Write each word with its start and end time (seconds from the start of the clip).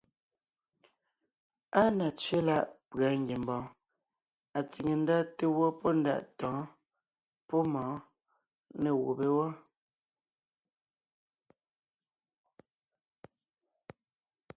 Áa 1.79 1.89
na 1.97 2.07
tsẅé 2.19 2.37
láʼ 2.47 2.65
pʉ̀a 2.89 3.09
ngiembɔɔn 3.21 3.67
atsìŋe 4.57 4.93
ndá 5.01 5.17
té 5.37 5.45
gwɔ́ 5.55 5.69
pɔ́ 5.79 5.91
ndaʼ 6.01 6.21
tɔ̌ɔn 6.37 6.65
pɔ́ 7.47 7.61
mɔ̌ɔn 7.73 8.03
nê 8.81 8.89
gùbé 9.01 9.27
wɔ́. 9.37 9.49